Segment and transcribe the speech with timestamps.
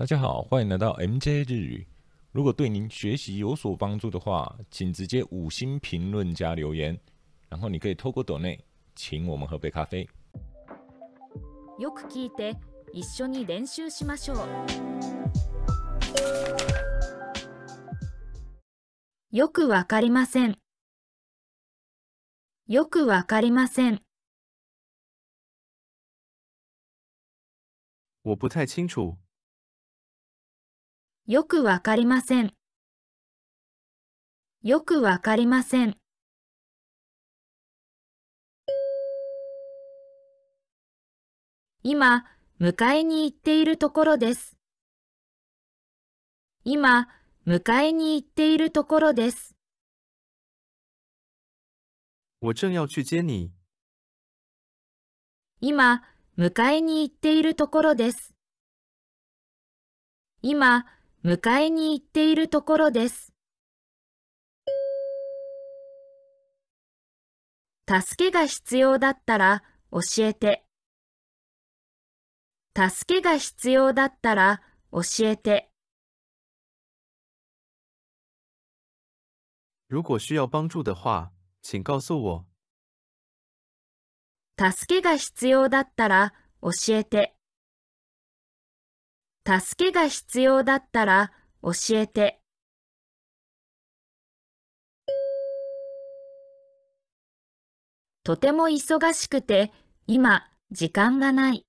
[0.00, 1.87] 大家好，欢迎来到 MJ 日语。
[2.31, 6.99] 如果对您学习有所帮助的话，请直接五星评论加留言，
[7.49, 8.59] 然后你可以透过抖内
[8.95, 10.07] 请我们喝杯咖啡。
[11.77, 12.55] よく聞いて
[12.93, 14.37] 一緒に練習しましょう
[19.31, 20.57] よくわかりません
[22.67, 24.01] よくわかりません
[28.23, 29.17] 我不太清楚。
[31.31, 32.53] よくわかりません
[34.63, 35.95] よくわかりません
[41.83, 42.25] 今、
[42.59, 44.57] 迎えに行っているところです。
[46.65, 47.07] 今、
[47.47, 49.55] 迎えに行っているところです。
[52.41, 53.53] 我正要去接你。
[55.61, 56.03] 今、
[56.37, 58.33] 迎えに行っているところです。
[60.41, 60.85] 今、
[61.23, 63.31] 迎えに行っているところです。
[67.87, 70.65] 助けが必要だったら教えて。
[72.75, 75.69] 助けが必要だったら教えて。
[79.89, 82.45] 如果需要帮助的话，请告诉我。
[84.57, 87.35] 助けが必要だったら教えて。
[89.45, 91.31] 助けが必要だったら
[91.63, 92.39] 教えて。
[98.23, 99.73] とても忙しくて
[100.05, 101.65] 今時間がない。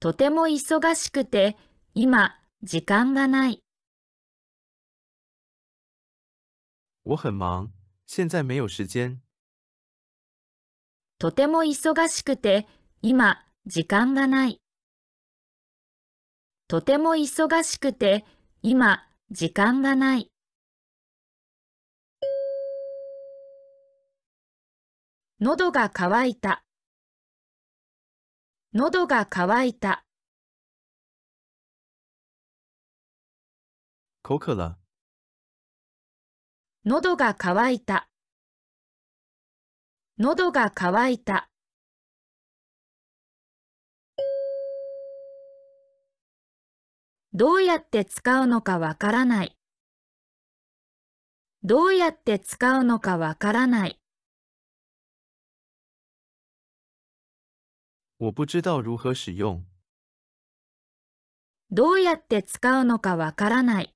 [0.00, 1.56] とても忙しくて
[1.94, 3.62] 今時間がない。
[7.04, 7.70] 我很忙，
[8.06, 9.20] 现在没有时间。
[11.18, 12.66] とても忙しくて
[13.02, 14.60] 今時間がない。
[16.70, 18.26] とても忙しくて
[18.60, 20.30] 今時間がない。
[25.40, 26.62] 喉が渇いた。
[28.74, 30.04] 喉が渇いた。
[34.22, 34.76] 口渴了，
[36.84, 38.10] 喉が渇いた。
[40.18, 41.47] 喉が渇いた。
[47.34, 49.54] どうやって使うのかわからない。
[51.62, 54.00] どうやって使うのかわからない。
[58.18, 59.62] 我不知道如何使用。
[61.70, 63.94] どうやって使うのかわからない。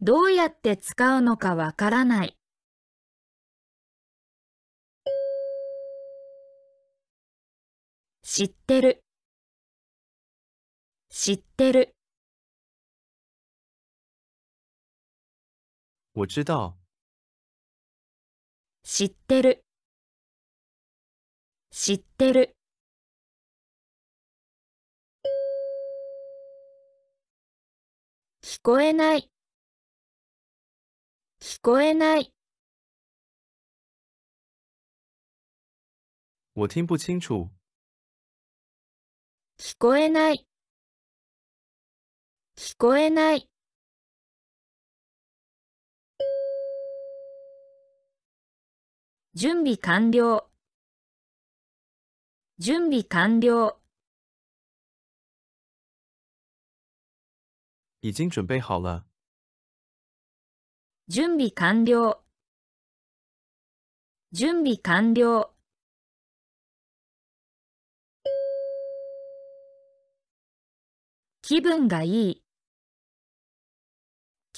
[0.00, 2.38] どうやって使うのかわからない。
[8.22, 9.04] 知ってる。
[11.10, 11.94] 知ってる。
[16.14, 16.76] 我知道，
[18.82, 19.64] 知ってる。
[21.70, 22.56] 知ってる。
[28.42, 29.30] 聞こえない。
[31.40, 32.32] 聞こえない。
[36.54, 37.50] 我听不清楚。
[39.58, 40.47] 聞こえない。
[42.60, 43.48] 聞こえない。
[49.32, 50.50] 準備完了。
[52.58, 53.80] 準備完了。
[58.00, 59.06] 已经准备好了。
[61.06, 62.24] 準備完了。
[64.32, 65.54] 準備完了。
[71.40, 72.47] 気分がいい。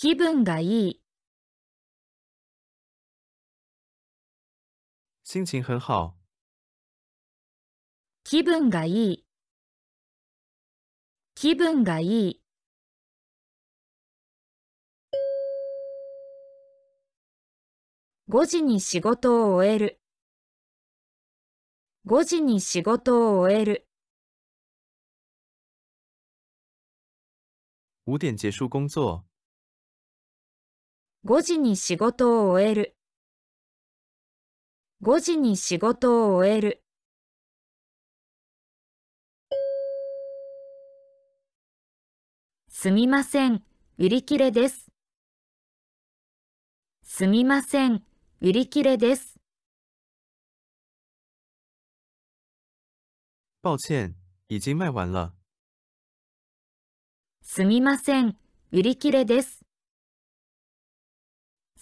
[0.03, 1.03] 気分がいい。
[5.25, 6.15] 心情很好。
[8.25, 9.27] 気分がいい。
[11.35, 12.43] 気分がいい。
[18.31, 20.01] 5時に仕事を終える。
[22.07, 23.87] 5時に仕事を終える。
[28.07, 29.30] 五点结束工作。
[31.27, 32.97] 5時に仕事を終える。
[35.03, 36.83] 5時に仕事を終える。
[42.69, 43.63] すみません、
[43.99, 44.91] 売り切れです。
[47.03, 48.03] すみません、
[48.41, 49.39] 売り切れです。
[53.63, 54.15] 抱歉，
[54.49, 55.35] 已经卖完了。
[57.43, 58.39] すみません、
[58.73, 59.61] 売り切れです。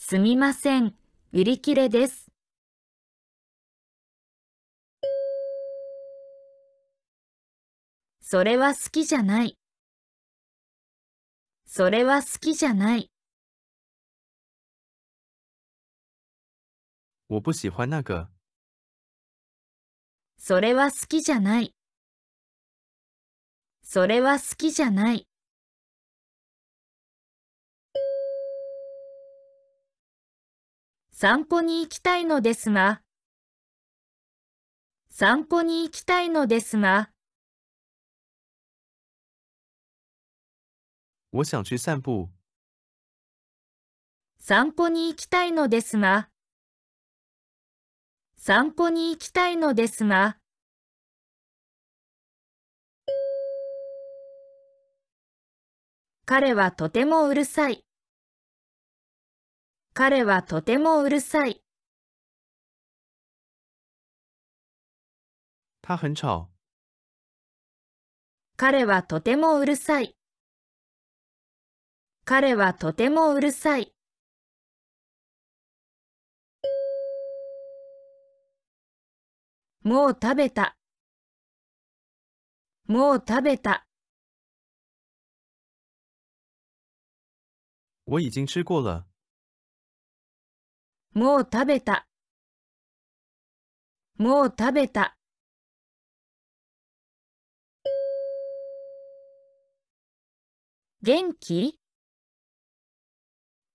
[0.01, 0.95] すみません、
[1.33, 2.31] 売り切れです。
[8.21, 9.59] それは好きじゃない。
[11.67, 13.11] それは好きじゃない。
[17.29, 18.29] 我不喜欢那个。
[20.39, 21.75] それは好きじゃない。
[23.83, 25.27] それは好きじゃない。
[31.21, 33.03] 散歩に行きたいのですが、
[35.11, 37.11] 散歩に行きたいのですが、
[41.33, 42.29] 我想去散步。
[44.39, 46.29] 散歩に行きたいのですが、
[48.37, 50.39] 散歩に行きたいのですが、
[56.27, 57.88] 彼はとてもうるさい。
[60.01, 61.61] 彼はとてもうるさい。
[65.83, 66.51] 他很吵。
[68.57, 70.15] 彼はとてもうるさい。
[72.25, 73.93] 彼はとてもうるさい。
[79.83, 80.77] もう食べた。
[82.87, 83.85] もう食べた。
[88.05, 89.18] 我已经吃过了。
[91.15, 92.07] もう食べた。
[94.19, 95.17] もう食べた。
[101.03, 101.79] 元気？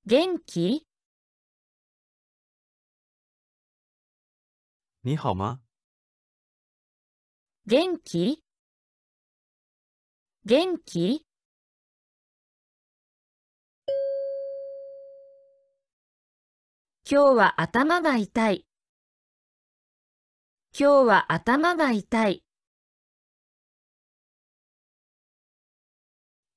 [0.05, 0.85] 元気？
[5.01, 5.61] 你好吗？
[7.65, 8.43] 元気？
[10.45, 11.25] 元気？
[17.05, 18.65] 今日は頭が痛い。
[20.71, 22.45] 今日は頭が痛い。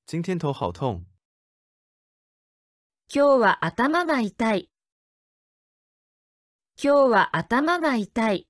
[0.09, 1.05] 今天头好痛。
[3.13, 4.69] 今日は頭が痛い。
[6.81, 8.47] 今日は頭が痛い。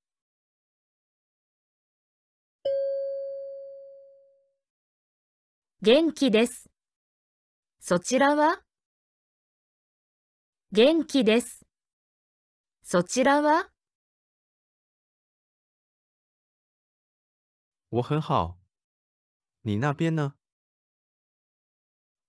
[5.81, 6.69] 元気です。
[7.79, 8.61] そちらは？
[10.71, 11.66] 元気です。
[12.89, 13.69] そちらは？
[17.89, 18.57] 我很好。
[19.63, 20.35] 你那边呢？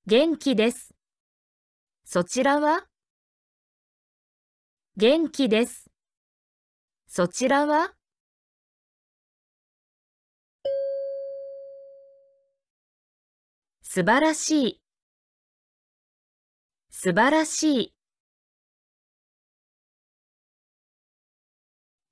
[0.05, 0.93] 元気です。
[2.03, 2.89] そちらは？
[4.97, 5.89] 元気です。
[7.07, 7.95] そちらは？
[13.83, 14.83] 素晴らしい。
[16.91, 17.98] 素晴らしい。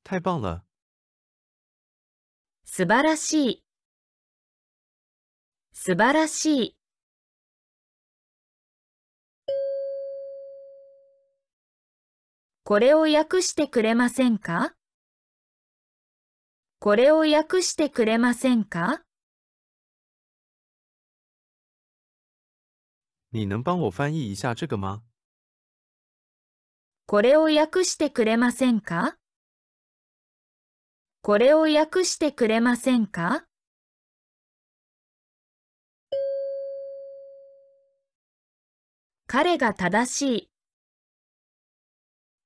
[0.08, 0.62] 太棒了！
[2.64, 3.64] 素晴らしい。
[5.72, 6.76] 素晴らしい。
[12.62, 14.76] これを訳してくれませんか？
[16.78, 19.02] これを訳してくれませんか？
[23.32, 25.02] 你能帮我翻译一下这个吗？
[27.06, 29.18] これを訳してくれませんか？
[31.26, 33.46] これを訳してくれませんか？
[39.26, 40.50] 彼が正しい。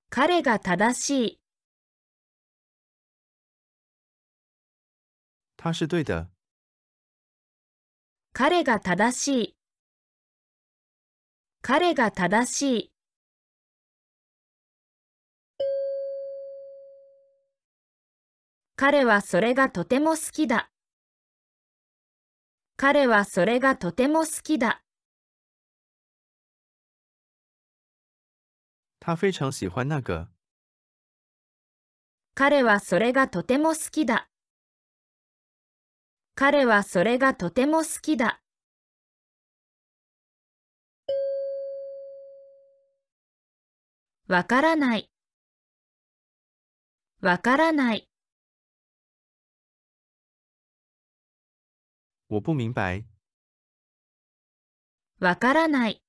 [0.09, 1.41] 彼が正しい。
[5.59, 6.31] 他是对的。
[8.33, 9.57] 彼が正しい。
[11.61, 12.93] 彼が正しい。
[18.81, 20.71] 彼はそれがとても好きだ。
[22.79, 24.83] 彼はそれがとても好きだ。
[28.99, 30.29] 他非常喜欢那个。
[32.35, 34.31] 彼はそれがとても好きだ。
[36.35, 38.41] 彼はそれがとても好きだ。
[44.27, 45.11] わからない。
[47.21, 48.10] わからない。
[52.33, 53.05] 我不明白。
[55.19, 56.01] わからない。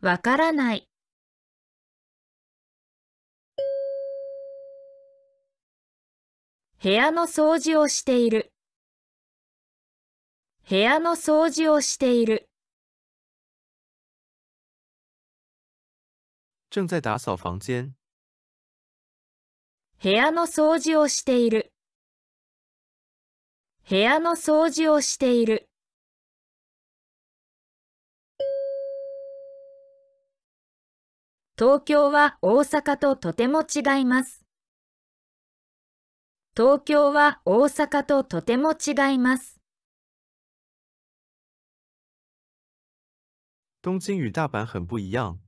[0.00, 0.88] わからない。
[6.82, 8.52] 部屋の掃除をしている。
[10.68, 12.50] 部屋の掃除をしている。
[16.70, 17.94] 正在打扫房间。
[20.02, 21.72] 部屋の掃除をしている。
[23.90, 25.70] 部屋の掃除をしている。
[31.58, 34.44] 東京は大阪ととても違います。
[36.54, 39.58] 東京は大阪ととても違います。
[43.80, 45.38] 东京与大阪很不一样。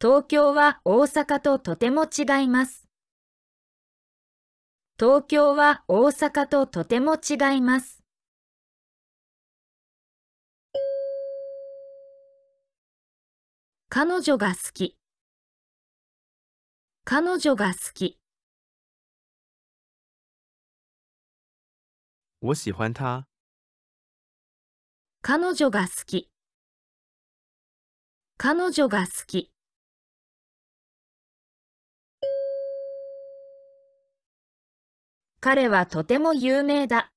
[0.00, 2.81] 東京は大阪ととても違います。
[5.02, 8.04] 東京は大阪ととても違います。
[13.88, 14.96] 彼女が好き。
[17.04, 18.20] 彼女が好き。
[22.40, 23.26] 我喜欢他。
[25.20, 26.30] 彼女が好き。
[28.38, 29.51] 彼女が好き。
[35.44, 37.10] 彼はとても有名だ。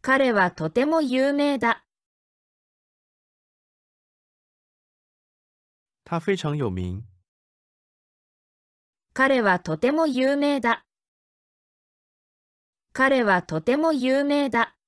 [0.00, 1.84] 彼はとても有名だ。
[6.06, 7.02] 他非常有名。
[9.12, 10.86] 彼はとても有名だ。
[12.94, 14.78] 彼はとても有名だ。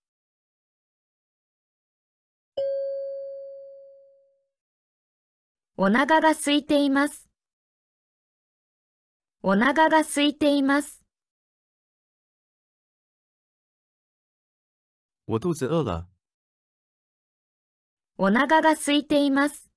[5.77, 7.29] お腹が空いています。
[9.43, 11.06] お腹が空いています。
[15.29, 16.09] 我肚子饿了。
[18.17, 19.69] お腹が空いています。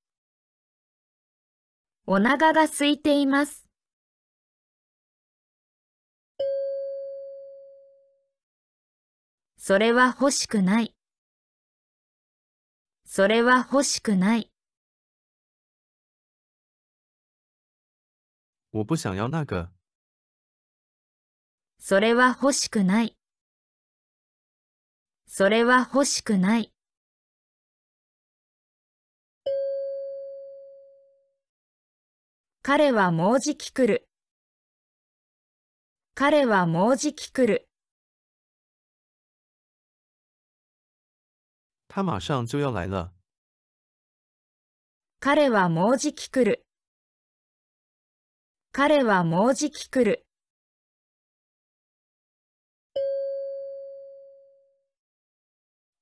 [2.06, 3.68] お腹が空いています。
[9.58, 10.96] それは欲しくない。
[13.04, 14.52] それは欲しくない。
[18.72, 19.72] 我不想要那个。
[21.80, 23.19] それは欲しくない。
[25.32, 26.74] それは欲しくない。
[32.64, 34.10] 彼はもうじき来る。
[36.16, 37.70] 彼はもうじき来る。
[41.90, 43.14] 他马上就要来了。
[45.20, 46.66] 彼はもうじき来る。
[48.72, 50.26] 彼はもうじき来る。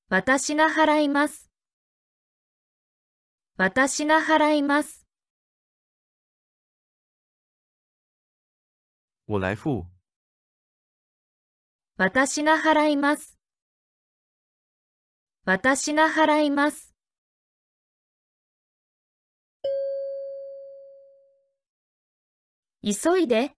[0.09, 1.49] 私が払います。
[3.57, 5.05] 私が払います。
[9.27, 9.85] 我来付。
[11.97, 13.37] 私が払います。
[15.43, 16.95] 私が払います。
[22.81, 23.51] 急いで。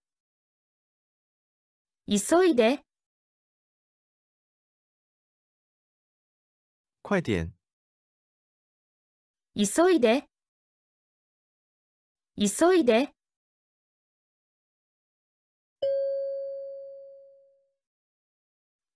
[2.08, 2.84] 急いで。
[7.10, 7.52] 快点。
[9.56, 10.28] 急いで。
[12.38, 13.12] 急いで。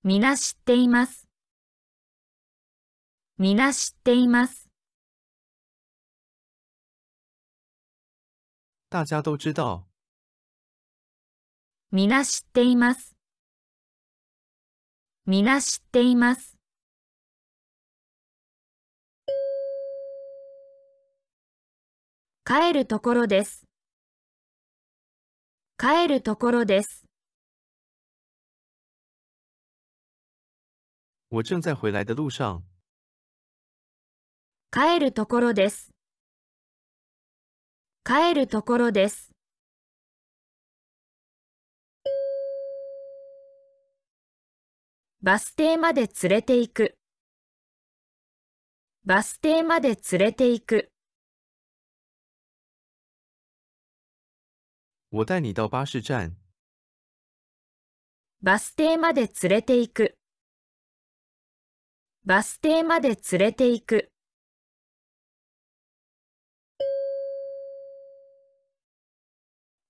[0.04, 1.26] みな知っています。
[3.36, 4.70] みな知っています。
[8.90, 9.88] 大家都知道。
[11.90, 13.16] みな知っています。
[15.26, 16.53] みな知っています。
[22.46, 23.64] 帰るところです。
[25.78, 27.06] 帰るところです。
[31.30, 32.62] 我正在回来的路上。
[34.70, 35.90] 帰るところです。
[38.04, 39.30] 帰るところです。
[45.22, 46.98] バス停まで連れて行く。
[49.06, 50.93] バス停まで連れて行く。
[55.14, 56.34] 我带你到巴士站。
[58.42, 60.18] バス停まで連れて行く。
[62.24, 64.10] バス停まで連れて行く。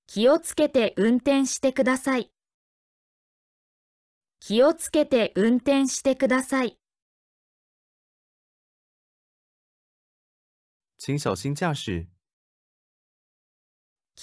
[0.07, 2.31] 気をつけて運転してください。
[4.41, 6.79] 気をつけて運転してください。
[10.99, 12.14] 请小心驾驶。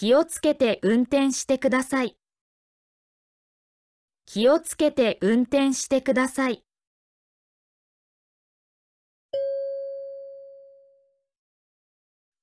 [0.01, 2.17] 気をつけて運転してください。
[4.25, 6.63] 気をつけて運転してください。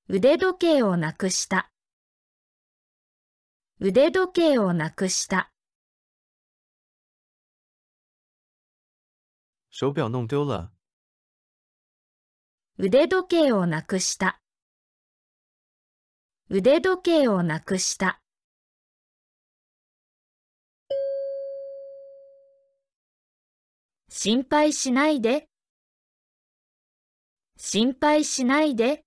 [0.07, 1.73] 腕時計をなくした。
[3.81, 5.51] 腕時計をなくした。
[12.79, 14.41] 腕時計をなくした。
[16.51, 18.23] 腕時計をなくした。
[24.09, 25.47] 心配しないで。
[27.59, 29.05] 心配しないで。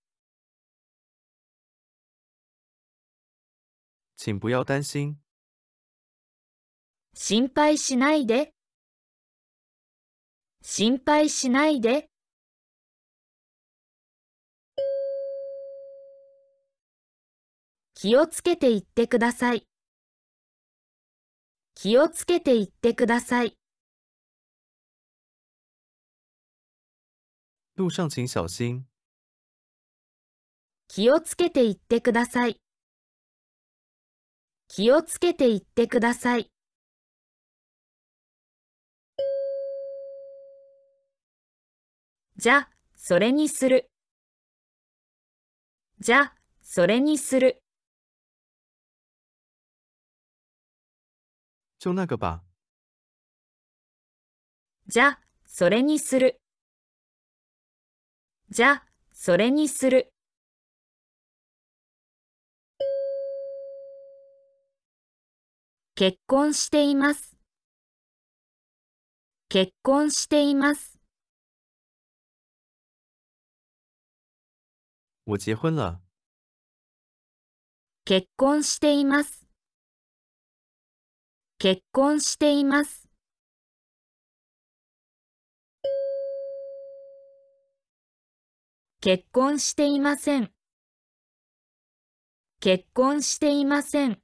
[4.18, 5.18] 请不要担心。
[7.16, 8.54] 心配しないで。
[10.62, 12.11] 心配しないで。
[18.04, 19.68] 気をつけて行ってください。
[21.76, 23.56] 気をつけて行ってください。
[27.78, 28.88] 路上请小心。
[30.88, 32.60] 気をつけて行ってください。
[34.68, 36.52] 気をつけて行ってください。
[42.38, 43.92] じゃ、それにする。
[46.00, 47.61] じゃ、それにする。
[51.82, 52.44] 就那个吧。
[54.86, 56.40] じゃ、それにする。
[58.52, 60.14] じゃ、それにする。
[65.96, 67.36] 結婚しています。
[69.50, 71.00] 結婚しています。
[75.26, 76.00] 我结婚了。
[78.06, 79.41] 結婚しています。
[81.64, 83.08] 結婚しています。
[89.00, 90.52] 結婚していません。
[92.62, 94.20] 結婚していません。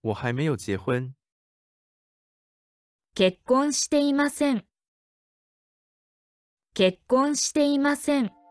[0.00, 1.14] 我还没有结婚。
[3.14, 4.66] 結婚していません。
[6.74, 8.41] 結婚していません。